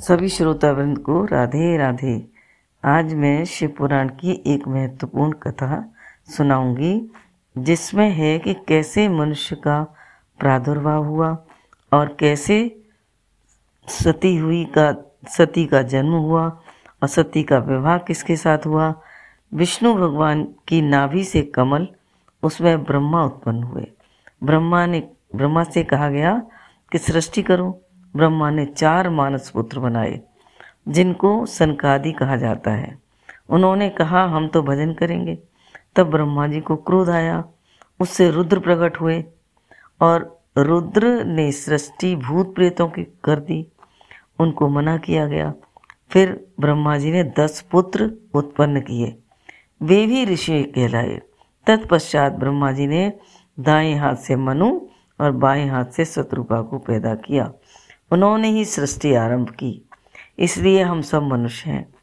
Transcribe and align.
सभी 0.00 0.28
श्रोतावृंद 0.28 0.98
को 0.98 1.24
राधे 1.24 1.76
राधे। 1.76 2.28
आज 2.84 3.14
मैं 3.14 3.44
शिव 3.44 3.74
पुराण 3.78 4.08
की 4.08 4.42
एक 4.46 4.68
महत्वपूर्ण 4.68 5.32
कथा 5.32 5.94
सुनाऊँगी, 6.36 7.10
जिसमें 7.58 8.10
है 8.10 8.38
कि 8.38 8.54
कैसे 8.54 9.08
मनुष्य 9.08 9.56
का 9.56 9.94
प्रादुर्भाव 10.38 11.04
हुआ 11.04 11.46
और 11.92 12.16
कैसे 12.20 12.84
सती 13.88 14.36
हुई 14.36 14.64
का, 14.64 15.14
सती 15.28 15.66
का 15.66 15.82
जन्म 15.82 16.12
हुआ 16.12 16.48
और 17.02 17.08
सती 17.08 17.42
का 17.42 17.58
विवाह 17.58 17.98
किसके 17.98 18.36
साथ 18.36 18.58
हुआ। 18.66 18.94
विष्णु 19.54 19.94
भगवान 19.94 20.44
की 20.68 20.82
नाभि 20.82 21.24
से 21.24 21.42
कमल, 21.42 21.88
उसमें 22.42 22.84
ब्रह्मा 22.84 23.24
उत्पन्न 23.24 23.62
हुए। 23.62 23.92
ब्रह्मा 24.44 24.86
ने, 24.86 25.10
ब्रह्मा 25.36 25.64
से 25.64 25.84
कहा 25.84 26.08
गया 26.08 26.42
कि 26.92 26.98
सृष्टि 26.98 27.42
करो। 27.42 27.82
ब्रह्मा 28.16 28.50
ने 28.50 28.66
चार 28.66 29.10
मानस 29.10 29.50
पुत्र 29.50 29.80
बनाए, 29.80 30.20
जिनको 30.88 31.46
सनकादि 31.46 32.12
कहा 32.12 32.36
जाता 32.36 32.70
है। 32.70 32.98
उन्होंने 33.50 33.88
कहा, 33.88 34.24
हम 34.24 34.48
तो 34.48 34.62
भजन 34.62 34.92
करेंगे। 34.92 35.38
तब 35.96 36.10
ब्रह्मा 36.10 36.46
जी 36.46 36.60
को 36.60 36.76
क्रोध 36.76 37.10
आया। 37.10 37.44
उससे 38.00 38.30
रुद्र 38.30 38.58
प्रकट 38.58 39.00
हुए 39.00 39.24
और 40.00 40.40
रुद्र 40.58 41.24
ने 41.24 41.52
सृष्टि 41.52 42.16
भूत 42.16 42.54
प्रेतों 42.54 42.88
की 42.88 43.02
कर 43.24 43.40
दी। 43.40 43.66
उनको 44.38 44.68
मना 44.68 44.96
किया 44.96 45.26
गया। 45.26 45.54
फिर 46.10 46.46
ब्रह्मा 46.60 46.98
जी 46.98 47.12
ने 47.12 47.24
दस 47.24 47.60
पुत्र 47.70 48.12
उत्पन्न 48.34 48.80
किए। 48.80 49.18
वे 49.82 50.06
भी 50.06 50.24
ऋषि 50.24 50.62
कहलाए। 50.62 51.20
तत्पश्चात 51.66 52.32
ब्रह्मा 52.32 52.72
जी 52.72 52.86
ने 52.86 53.12
दाएँ 53.60 53.94
हाथ 53.94 54.14
से 54.14 54.36
मनु 54.36 54.80
और 55.20 55.30
बाएँ 55.30 55.68
हाथ 55.68 55.84
से 55.84 56.04
शत्रुपा 56.04 56.62
को 56.62 56.78
पैदा 56.78 57.14
किया। 57.14 57.52
उन्होंने 58.12 58.48
ही 58.48 58.64
सृष्टि 58.64 59.14
आरंभ 59.14 59.50
की। 59.50 59.88
इसलिए 60.38 60.82
हम 60.82 61.02
सब 61.02 61.22
मनुष्य 61.22 61.70
हैं। 61.70 61.94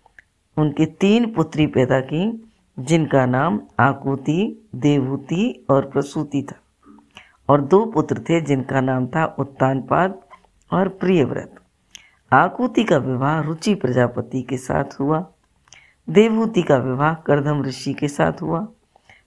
उनकी 0.58 0.86
तीन 0.86 1.34
पुत्री 1.34 1.68
पैदा 1.68 2.00
की, 2.00 2.54
जिनका 2.80 3.26
नाम 3.26 3.60
आकुति 3.80 4.70
देवूति 4.76 5.66
और 5.70 5.86
प्रसूति 5.86 6.48
था। 6.52 6.56
और 7.50 7.62
दो 7.62 7.86
पुत्र 7.86 8.20
थे, 8.20 8.42
जिनका 8.42 8.82
नाम 8.82 9.08
था 9.08 9.36
उत्तानपाद 9.40 10.20
और 10.74 10.88
प्रियव्रत। 10.88 11.56
आकुति 12.34 12.84
का 12.84 12.98
विवाह 12.98 13.42
रुचि 13.42 13.76
प्रजापति 13.76 14.42
के 14.42 14.58
साथ 14.58 15.00
हुआ। 15.00 15.28
देवहूति 16.10 16.62
का 16.62 16.78
विवाह 16.78 17.14
करदम 17.14 17.64
ऋषि 17.64 17.94
के 17.94 18.08
साथ 18.08 18.42
हुआ। 18.42 18.68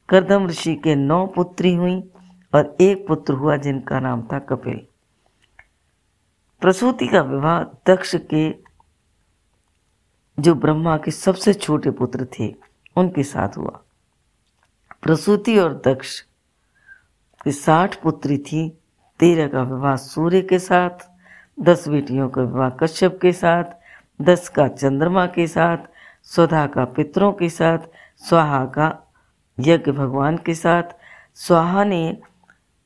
करदम 0.09 0.47
ऋषि 0.47 0.75
के 0.75 0.95
नौ 0.95 1.27
पुत्री 1.27 1.75
हुई। 1.75 2.11
और 2.57 2.77
एक 2.81 3.07
पुत्र 3.07 3.35
हुआ 3.35 3.57
जिनका 3.57 4.01
नाम 4.01 4.23
था 4.23 4.39
कपिल। 4.39 4.87
प्रसूति 6.61 7.07
का 7.07 7.21
विवाह 7.21 7.63
दक्ष 7.63 8.17
के, 8.17 8.51
जो 10.43 10.55
ब्रह्मा 10.55 10.97
के 10.97 11.11
सबसे 11.11 11.55
छोटे 11.55 11.91
पुत्र 11.91 12.27
थे, 12.39 12.55
उनके 12.97 13.23
साथ 13.23 13.49
हुआ। 13.57 13.81
प्रसूति 15.03 15.59
और 15.59 15.75
दक्ष 15.75 16.21
की 17.45 17.53
साठ 17.53 18.03
पुत्री 18.03 18.39
थी, 18.39 18.79
तेरह 19.19 19.49
का 19.49 19.63
विवाह 19.63 19.97
सूर्य 19.97 20.43
के 20.43 20.59
साथ, 20.59 21.11
दस 21.61 21.89
बेटियों 21.89 22.29
का 22.29 22.43
विवाह 22.43 22.71
कश्यप 22.71 23.19
के 23.23 23.33
साथ, 23.33 23.65
दस 24.23 24.49
का 24.49 24.69
चंद्रमा 24.69 25.27
के 25.27 25.47
साथ 25.47 25.77
स्वधा 26.23 26.67
का 26.67 26.85
पितरों 26.85 27.33
के 27.33 27.49
साथ, 27.49 27.79
स्वाहा 28.17 28.65
का 28.65 29.13
यज्ञ 29.61 29.93
भगवान 29.93 30.37
के 30.37 30.55
साथ। 30.55 30.83
स्वाहा 31.35 31.85
ने 31.85 32.23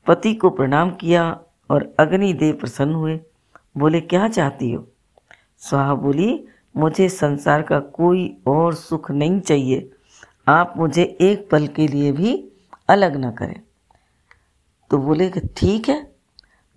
पति 0.07 0.35
को 0.35 0.51
प्रणाम 0.51 0.91
किया 0.91 1.41
और 1.71 1.95
अग्निदेव 2.01 2.55
प्रसन्न 2.55 2.95
हुए। 2.95 3.21
बोले, 3.79 4.01
क्या 4.01 4.29
चाहती 4.29 4.73
हो? 4.73 4.89
स्वाहा 5.59 5.95
बोली, 5.95 6.45
मुझे 6.77 7.09
संसार 7.09 7.63
का 7.63 7.81
कोई 7.81 8.39
और 8.47 8.75
सुख 8.75 9.11
नहीं 9.11 9.41
चाहिए। 9.41 9.91
आप 10.49 10.75
मुझे 10.77 11.19
एक 11.21 11.51
पल 11.51 11.67
के 11.67 11.89
लिए 11.89 12.13
भी 12.13 12.53
अलग 12.89 13.17
ना 13.17 13.31
करें। 13.31 13.61
तो 14.91 14.99
बोले 14.99 15.31
कि, 15.31 15.41
ठीक 15.57 15.89
है, 15.89 16.17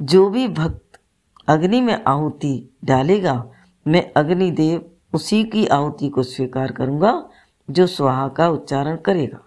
जो 0.01 0.29
भी 0.29 0.47
भक्त 0.47 0.99
अग्नि 1.47 1.81
में 1.81 2.03
आहुति 2.03 2.77
डालेगा, 2.85 3.49
मैं 3.87 4.11
अग्निदेव 4.17 4.91
उसी 5.13 5.43
की 5.43 5.67
आहुति 5.67 6.09
को 6.09 6.23
स्वीकार 6.23 6.71
करूँगा, 6.71 7.29
जो 7.69 7.87
स्वाहा 7.87 8.27
का 8.27 8.49
उच्चारण 8.49 8.95
करेगा। 8.95 9.39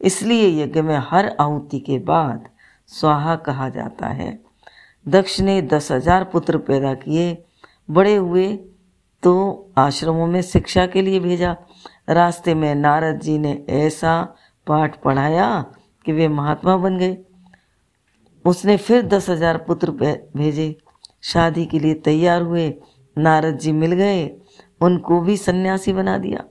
इसलिए 0.00 0.64
यज्ञ 0.64 0.82
में 0.82 0.98
हर 0.98 1.36
आहुति 1.40 1.80
के 1.80 1.98
बाद 1.98 2.48
स्वाहा 2.90 3.34
कहा 3.36 3.68
जाता 3.68 4.08
है। 4.08 4.38
दक्ष 5.06 5.40
ने 5.40 5.60
दस 5.64 5.90
हज़ार 5.92 6.24
पुत्र 6.24 6.58
पैदा 6.60 6.94
किए। 6.96 7.44
बड़े 7.90 8.14
हुए 8.16 8.46
तो 9.22 9.34
आश्रमों 9.78 10.26
में 10.26 10.40
शिक्षा 10.42 10.86
के 10.86 11.02
लिए 11.02 11.20
भेजा। 11.20 11.56
रास्ते 12.10 12.54
में 12.54 12.74
नारद 12.74 13.20
जी 13.20 13.38
ने 13.38 13.52
ऐसा 13.68 14.22
पाठ 14.66 15.00
पढ़ाया 15.02 15.48
कि 16.06 16.12
वे 16.12 16.28
महात्मा 16.28 16.76
बन 16.76 16.98
गए। 16.98 17.16
उसने 18.44 18.76
फिर 18.76 19.02
दस 19.04 19.28
हज़ार 19.30 19.56
पुत्र 19.58 19.90
भेजे। 20.36 20.74
शादी 21.24 21.64
के 21.66 21.78
लिए 21.78 21.94
तैयार 22.00 22.42
हुए 22.42 22.68
नारद 23.16 23.58
जी 23.58 23.72
मिल 23.72 23.92
गए। 23.92 24.26
उनको 24.80 25.20
भी 25.20 25.36
सन्यासी 25.36 25.92
बना 25.92 26.16
दिया। 26.18 26.44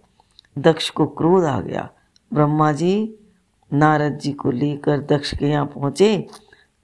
दक्ष 0.57 0.89
को 0.89 1.05
क्रोध 1.07 1.43
आ 1.43 1.59
गया। 1.61 1.89
ब्रह्मा 2.31 2.71
जी 2.71 2.93
नारद 3.75 4.17
जी 4.17 4.31
को 4.33 4.51
लेकर 4.51 4.99
दक्ष 5.05 5.33
के 5.37 5.45
यहाँ 5.45 5.65
पहुँचे, 5.65 6.17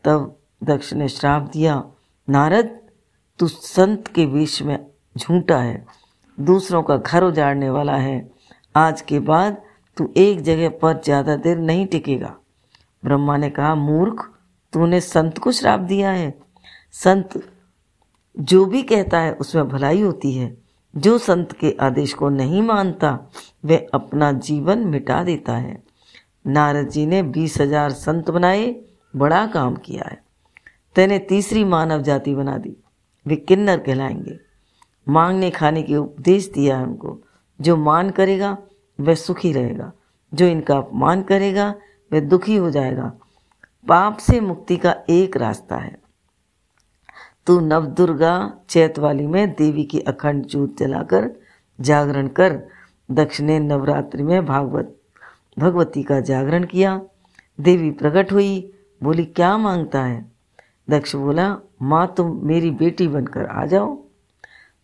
तब 0.04 0.36
दक्ष 0.64 0.94
ने 0.94 1.08
श्राप 1.08 1.50
दिया, 1.54 1.84
नारद, 2.28 2.78
तू 3.40 3.48
संत 3.48 4.08
के 4.08 4.26
बीच 4.26 4.62
में 4.62 4.78
झूठा 5.16 5.58
है, 5.58 5.86
दूसरों 6.38 6.84
का 6.84 6.98
घर 6.98 7.24
उजाड़ने 7.24 7.70
वाला 7.70 7.96
है, 7.96 8.30
आज 8.76 9.02
के 9.02 9.20
बाद 9.20 9.62
तू 9.98 10.10
एक 10.18 10.42
जगह 10.42 10.70
पर 10.70 11.02
ज़्यादा 11.02 11.36
देर 11.36 11.58
नहीं 11.58 11.86
टिकेगा। 11.86 12.36
ब्रह्मा 13.04 13.38
ने 13.38 13.50
कहा, 13.50 13.74
मूर्ख, 13.76 14.30
तूने 14.74 15.00
संत 15.02 15.38
को 15.38 15.52
श्राप 15.52 15.80
दिया 15.80 16.12
है। 16.12 16.34
संत 16.94 17.42
जो 18.38 18.66
भी 18.66 18.82
कहता 18.84 19.20
है, 19.20 19.34
उसमें 19.34 19.68
भलाई 19.70 20.02
होती 20.02 20.32
है। 20.34 20.56
जो 20.94 21.18
संत 21.18 21.52
के 21.52 21.76
आदेश 21.80 22.14
को 22.14 22.30
नहीं 22.30 22.62
मानता, 22.62 23.12
वह 23.66 23.88
अपना 23.94 24.32
जीवन 24.32 24.80
मिटा 24.80 25.24
देता 25.24 25.54
है। 25.54 25.84
नारद 26.48 26.88
जी 26.88 27.06
ने 27.06 27.24
बीस 27.24 27.62
हज़ार 27.62 27.92
संत 27.92 28.30
बनाए, 28.30 28.76
बड़ा 29.16 29.48
काम 29.48 29.76
किया 29.76 30.10
है। 30.10 30.24
तेने 30.96 31.20
तीसरी 31.20 31.64
मानव 31.64 32.02
जाति 32.02 32.36
बना 32.36 32.58
दी। 32.58 32.78
वे 33.28 33.36
किन्नर 33.36 33.78
कहलाएँगे। 33.78 34.40
मांगने 35.10 35.50
खाने 35.50 35.84
के 35.84 35.96
उपदेश 35.96 36.52
दिया 36.52 36.78
है 36.78 36.84
उनको। 36.84 37.20
जो 37.62 37.78
मान 37.78 38.10
करेगा, 38.10 38.58
वह 39.00 39.16
सुखी 39.16 39.52
रहेगा। 39.52 39.92
जो 40.34 40.46
इनका 40.46 40.78
अपमान 40.78 41.22
करेगा, 41.22 41.76
वह 42.14 42.20
दुखी 42.20 42.56
हो 42.56 42.72
जाएगा। 42.72 43.14
पाप 43.88 44.18
से 44.18 44.40
मुक्ति 44.40 44.78
का 44.78 44.96
एक 45.10 45.38
रास्ता 45.38 45.76
है। 45.76 46.02
तू 47.48 47.60
नवदुर्गा 47.60 48.54
चैतवाली 48.70 49.28
में 49.28 49.52
देवी 49.52 49.84
की 49.84 50.00
अखंड 50.00 50.46
ज्योत 50.46 50.78
जलाकर 50.78 51.32
जागरण 51.82 52.28
कर 52.28 52.62
दक्ष 53.12 53.42
ने 53.42 53.60
नवरात्रि 53.60 54.24
में 54.24 54.46
भागवत 54.46 55.01
भगवती 55.60 56.04
का 56.04 56.20
जागरण 56.20 56.64
किया। 56.64 57.02
देवी 57.62 57.92
प्रकट 57.92 58.32
हुई, 58.32 58.74
बोली, 59.04 59.26
क्या 59.26 59.58
माँगता 59.58 60.04
है? 60.04 60.32
दक्ष 60.90 61.16
बोला, 61.16 61.58
माँ, 61.82 62.14
तुम 62.18 62.40
मेरी 62.44 62.72
बेटी 62.72 63.08
बनकर 63.08 63.46
आ 63.46 63.66
जाओ। 63.66 64.04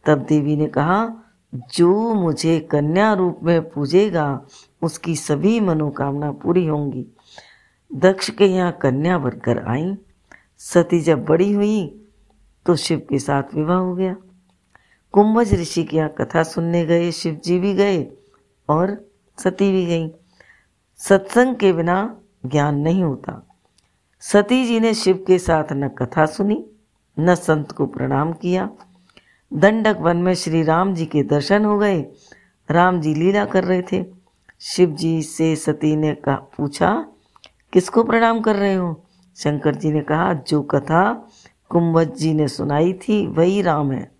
तब 0.05 0.17
देवी 0.19 0.55
ने 0.55 0.67
कहा, 0.67 1.09
जो 1.55 2.13
मुझे 2.13 2.59
कन्या 2.59 3.13
रूप 3.13 3.39
में 3.43 3.69
पूजेगा, 3.69 4.45
उसकी 4.81 5.15
सभी 5.15 5.59
मनोकामना 5.59 6.31
पूरी 6.31 6.65
होंगी। 6.65 7.05
दक्ष 7.95 8.29
के 8.29 8.45
यहाँ 8.45 8.71
कन्या 8.71 9.17
बनकर 9.17 9.65
आई। 9.67 9.95
सती 10.57 10.99
जब 10.99 11.25
बड़ी 11.25 11.53
हुई 11.53 12.05
तो 12.65 12.75
शिव 12.75 12.99
के 13.09 13.19
साथ 13.19 13.43
विवाह 13.55 13.77
हो 13.77 13.95
गया। 13.95 14.15
कुंभज 15.11 15.53
ऋषि 15.53 15.83
के 15.83 15.97
यहाँ 15.97 16.09
कथा 16.09 16.43
सुनने 16.43 16.85
गए 16.85 17.11
शिव 17.11 17.41
जी 17.45 17.59
भी 17.59 17.73
गए 17.73 18.07
और 18.69 19.11
सती 19.37 19.71
भी 19.71 19.85
गई। 19.85 20.07
सत्संग 20.97 21.55
के 21.55 21.73
बिना 21.73 22.17
ज्ञान 22.45 22.79
नहीं 22.79 23.03
होता। 23.03 23.47
सती 24.19 24.65
जी 24.65 24.79
ने 24.79 24.93
शिव 24.93 25.23
के 25.27 25.39
साथ 25.39 25.63
न 25.71 25.87
कथा 25.87 26.25
सुनी, 26.25 26.65
न 27.19 27.35
संत 27.35 27.71
को 27.71 27.85
प्रणाम 27.85 28.33
किया। 28.33 28.69
दंडक 29.53 29.97
वन 29.99 30.17
में 30.17 30.33
श्री 30.33 30.63
राम 30.63 30.93
जी 30.93 31.05
के 31.05 31.23
दर्शन 31.23 31.65
हो 31.65 31.77
गए। 31.79 32.01
राम 32.71 33.01
जी 33.01 33.13
लीला 33.13 33.45
कर 33.45 33.63
रहे 33.63 33.81
थे। 33.81 34.05
शिव 34.59 34.89
जी 34.89 35.21
से 35.21 35.55
सती 35.55 35.95
ने 35.95 36.15
कहा 36.15 36.35
पूछा, 36.35 37.07
किसको 37.73 38.03
प्रणाम 38.03 38.41
कर 38.41 38.55
रहे 38.55 38.73
हो? 38.73 39.03
शंकर 39.35 39.75
जी 39.75 39.91
ने 39.91 40.01
कहा, 40.01 40.33
जो 40.33 40.61
कथा 40.61 41.29
कुंभज 41.69 42.15
जी 42.15 42.33
ने 42.33 42.47
सुनाई 42.47 42.93
थी, 42.93 43.27
वही 43.27 43.61
राम 43.61 43.91
है। 43.91 44.11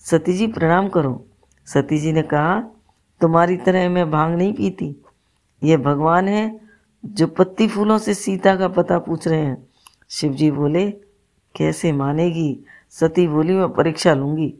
सती 0.00 0.32
जी 0.32 0.46
प्रणाम 0.46 0.88
करो। 0.88 1.26
सती 1.66 1.98
जी 1.98 2.12
ने 2.12 2.22
कहा, 2.22 2.60
तुम्हारी 3.20 3.56
तरह 3.56 3.88
मैं 3.88 4.10
भाँग 4.10 4.34
नहीं 4.34 4.52
पीती। 4.52 5.03
ये 5.64 5.76
भगवान 5.76 6.28
है 6.28 6.60
जो 7.04 7.26
पत्ती 7.26 7.68
फूलों 7.68 7.98
से 7.98 8.14
सीता 8.14 8.56
का 8.56 8.68
पता 8.68 8.98
पूछ 8.98 9.28
रहे 9.28 9.40
हैं। 9.40 9.68
शिव 10.10 10.32
जी 10.32 10.50
बोले, 10.50 10.90
कैसे 11.56 11.92
मानेगी? 11.92 12.64
सती 12.90 13.28
बोली, 13.28 13.52
मैं 13.52 13.68
परीक्षा 13.68 14.14
लूँगी। 14.14 14.54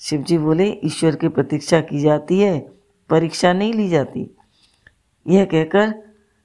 शिव 0.00 0.22
जी 0.22 0.38
बोले, 0.38 0.80
ईश्वर 0.84 1.16
की 1.16 1.28
प्रतीक्षा 1.28 1.80
की 1.80 2.00
जाती 2.00 2.40
है, 2.40 2.68
परीक्षा 3.10 3.52
नहीं 3.52 3.74
ली 3.74 3.88
जाती। 3.88 4.36
यह 5.28 5.44
कहकर 5.44 5.94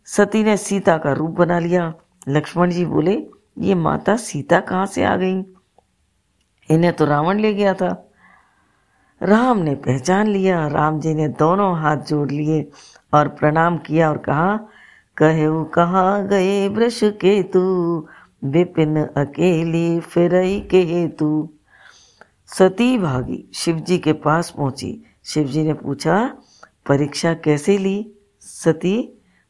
सती 0.06 0.44
ने 0.44 0.58
सीता 0.58 0.98
का 0.98 1.14
रूप 1.14 1.32
बना 1.32 1.60
लिया। 1.60 1.94
लक्ष्मण 2.30 2.70
जी 2.70 2.86
बोले, 2.86 3.28
ये 3.60 3.76
माता 3.76 4.16
सीता 4.16 4.60
कहाँ 4.60 4.86
से 4.86 5.04
आ 5.04 5.16
गई? 5.16 5.44
इन्हें 6.72 6.94
तो 6.94 7.06
रावण 7.06 7.40
ले 7.40 7.54
गया 7.54 7.74
था। 7.74 8.12
राम 9.24 9.58
ने 9.58 9.76
पहचान 9.76 10.28
लिया। 10.28 10.68
राम 10.68 11.00
जी 11.00 11.14
ने 11.14 11.28
दोनों 11.28 11.80
हाथ 11.80 11.98
जोड़ 11.98 12.32
लिए। 12.32 12.70
और 13.14 13.28
प्रणाम 13.28 13.78
किया 13.78 14.10
और 14.10 14.18
कहा 14.18 14.58
कहे 15.18 15.48
कहा 15.74 16.22
गए 16.22 16.68
वृष 16.70 17.00
के 17.04 17.42
तू 17.44 17.62
विपिन 18.44 19.04
अकेली 19.06 20.00
फिर 20.00 20.32
के 20.72 21.08
तू 21.08 21.50
सती 22.50 22.98
भागी 22.98 23.44
शिवजी 23.54 23.98
के 23.98 24.14
पास 24.14 24.50
पहुँची। 24.50 25.04
शिवजी 25.26 25.64
ने 25.64 25.74
पूछा, 25.74 26.38
परीक्षा 26.88 27.34
कैसे 27.34 27.78
ली? 27.78 28.12
सती 28.42 28.98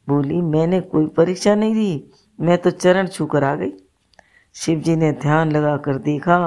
बोली, 0.08 0.40
मैंने 0.40 0.80
कोई 0.80 1.06
परीक्षा 1.06 1.54
नहीं 1.54 1.74
दी, 1.74 2.10
मैं 2.40 2.58
तो 2.58 2.70
चरण 2.70 3.06
छूकर 3.06 3.44
आ 3.44 3.54
गई। 3.54 3.72
शिवजी 4.54 4.96
ने 4.96 5.12
ध्यान 5.12 5.52
लगा 5.52 5.76
कर 5.76 5.98
देखा, 5.98 6.38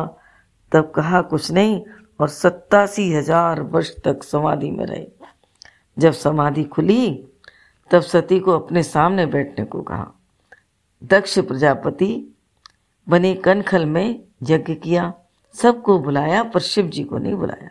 तब 0.72 0.92
कहा, 0.96 1.22
कुछ 1.22 1.52
नहीं, 1.52 1.82
और 2.20 2.28
सत्तासी 2.28 3.14
हज़ार 3.14 3.62
वर्ष 3.62 3.92
तक 4.06 4.24
समाधि 4.24 4.72
में 4.72 4.86
रहे। 4.86 5.08
जब 6.00 6.12
समाधि 6.12 6.64
खुली, 6.64 7.28
तब 7.92 8.00
सती 8.00 8.40
को 8.40 8.52
अपने 8.52 8.84
सामने 8.84 9.26
बैठने 9.26 9.66
को 9.66 9.82
कहा। 9.82 10.12
दक्ष 11.04 11.40
प्रजापति 11.40 12.36
बने 13.10 13.34
कनखल 13.34 13.86
में 13.86 14.24
यज्ञ 14.44 14.76
किया, 14.76 15.14
सबको 15.54 16.00
बुलाया, 16.00 16.44
पर 16.44 16.60
शिव 16.60 16.88
जी 16.88 17.04
को 17.04 17.18
नहीं 17.18 17.34
बुलाया। 17.34 17.70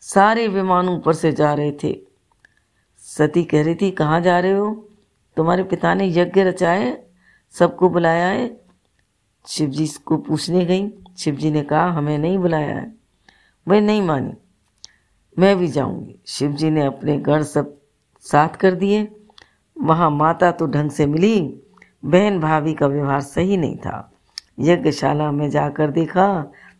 सारे 0.00 0.48
विमान 0.48 0.88
ऊपर 0.88 1.12
से 1.12 1.32
जा 1.32 1.54
रहे 1.54 1.72
थे। 1.72 2.00
सती 2.98 3.44
कह 3.44 3.62
रही 3.62 3.74
थी, 3.74 3.90
कहाँ 3.90 4.20
जा 4.20 4.40
रहे 4.40 4.52
हो? 4.52 4.88
तुम्हारे 5.36 5.64
पिता 5.64 5.94
ने 5.94 6.08
यज्ञ 6.08 6.42
रचाए, 6.42 7.02
सबको 7.50 7.88
बुलाया 7.88 8.26
है? 8.26 8.60
शिव 9.46 9.70
जी 9.70 9.86
को 9.86 10.16
पूछने 10.16 10.64
गई। 10.64 10.90
शिव 11.18 11.34
जी 11.34 11.50
ने 11.50 11.62
कहा, 11.62 11.86
हमें 11.86 12.18
नहीं 12.18 12.38
बुलाया 12.38 12.76
है। 12.76 12.94
वह 13.68 13.80
नहीं 13.80 14.02
मानी। 14.02 14.32
मैं 15.36 15.56
भी 15.58 15.68
जाऊँगी। 15.68 16.18
शिव 16.26 16.52
जी 16.52 16.70
ने 16.70 16.84
अपने 16.86 17.16
गण 17.18 17.42
सब 17.44 17.76
साथ 18.24 18.56
कर 18.56 18.74
दिए। 18.74 19.08
वहाँ 19.76 20.10
माता 20.10 20.50
तो 20.52 20.66
ढंग 20.66 20.90
से 20.90 21.06
मिली। 21.06 21.38
बहन 22.02 22.38
भाभी 22.40 22.74
का 22.74 22.86
व्यवहार 22.86 23.20
सही 23.20 23.56
नहीं 23.56 23.76
था। 23.76 24.08
यज्ञशाला 24.60 25.30
में 25.32 25.48
जाकर 25.50 25.90
देखा 25.90 26.26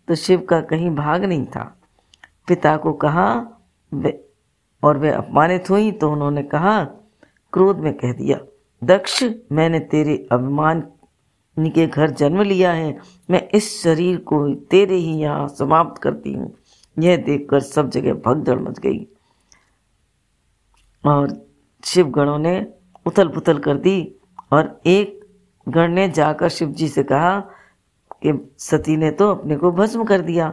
तो 0.09 0.15
शिव 0.15 0.41
का 0.41 0.61
कहीं 0.63 0.91
भाग 0.91 1.25
नहीं 1.25 1.45
था। 1.47 1.65
पिता 2.49 2.77
को 2.77 2.93
कहा 3.05 3.29
और 4.83 4.99
वे 4.99 5.11
अपमानित 5.11 5.71
हुई 5.71 5.91
तो 5.93 6.11
उन्होंने 6.11 6.43
कहा, 6.45 6.83
क्रोध 7.53 7.79
में 7.79 7.93
कह 7.95 8.13
दिया, 8.13 8.39
दक्ष, 8.83 9.23
मैंने 9.53 9.81
तेरे 9.81 10.17
अभिमान 10.33 10.81
के 11.57 11.87
घर 11.87 12.11
जन्म 12.11 12.43
लिया 12.43 12.73
है। 12.73 12.97
मैं 13.31 13.49
इस 13.49 13.83
शरीर 13.83 14.17
को 14.19 14.49
तेरे 14.71 14.97
ही 14.97 15.13
यहाँ 15.15 15.47
समाप्त 15.49 16.03
करती 16.03 16.33
हूँ। 16.33 16.53
यह 16.97 17.17
देखकर 17.17 17.61
सब 17.61 17.91
जगह 17.91 18.15
भगदड़ 18.27 18.59
मच 18.59 18.79
गई। 18.79 19.07
और 21.05 21.47
शिव 21.85 22.11
गणों 22.11 22.39
ने 22.39 22.55
उथल 23.07 23.29
पुथल 23.29 23.59
कर 23.59 23.77
दी 23.77 24.15
और 24.53 24.81
एक 24.87 25.21
गण 25.67 25.93
ने 25.93 26.09
जाकर 26.09 26.49
शिव 26.49 26.69
जी 26.69 26.89
से 26.89 27.03
कहा 27.03 27.39
कि 28.23 28.33
सती 28.59 28.97
ने 28.97 29.11
तो 29.11 29.31
अपने 29.31 29.57
को 29.57 29.71
भस्म 29.73 30.05
कर 30.05 30.21
दिया। 30.21 30.53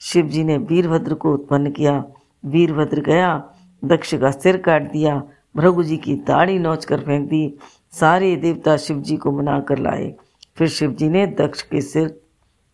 शिव 0.00 0.26
जी 0.26 0.44
ने 0.44 0.56
वीरभद्र 0.58 1.14
को 1.14 1.32
उत्पन्न 1.34 1.70
किया। 1.70 2.04
वीरभद्र 2.44 3.00
गया 3.00 3.52
दक्ष 3.84 4.14
का 4.14 4.30
सिर 4.30 4.56
काट 4.56 4.90
दिया, 4.92 5.22
भृगु 5.56 5.82
जी 5.82 5.96
की 5.96 6.14
दाढ़ी 6.14 6.58
नोच 6.58 6.84
कर 6.84 7.00
फेंक 7.00 7.28
दी, 7.28 7.58
सारे 7.90 8.34
देवता 8.36 8.76
शिव 8.76 9.00
जी 9.00 9.16
को 9.16 9.32
मना 9.32 9.60
कर 9.60 9.78
लाए। 9.78 10.14
फिर 10.56 10.68
शिव 10.68 10.92
जी 10.92 11.08
ने 11.08 11.26
दक्ष 11.26 11.62
के 11.62 11.80
सिर 11.80 12.20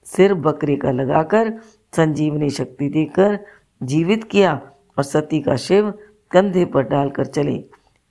सिर 0.06 0.34
बकरे 0.34 0.76
का 0.76 0.90
लगाकर 0.90 1.52
संजीवनी 1.96 2.50
शक्ति 2.50 2.88
देकर 2.88 3.38
जीवित 3.82 4.24
किया 4.24 4.52
और 4.98 5.04
सती 5.04 5.40
का 5.40 5.56
शिव 5.56 5.90
कंधे 6.30 6.64
पर 6.64 6.82
डालकर 6.82 7.24
चले। 7.26 7.64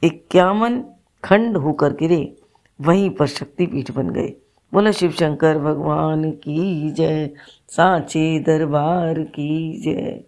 इक्यावन 0.03 0.83
खंड 1.23 1.57
होकर 1.57 1.93
गिरे। 1.93 2.35
वहीं 2.81 3.09
पर 3.09 3.27
शक्तिपीठ 3.27 3.91
बन 3.91 4.09
गए। 4.09 4.33
बोला 4.73 4.91
शिव 4.91 5.11
शंकर 5.11 5.57
भगवान 5.57 6.31
की 6.31 6.91
जय, 6.91 7.29
सांचे 7.69 8.39
दरबार 8.39 9.19
की 9.19 9.81
जय। 9.81 10.23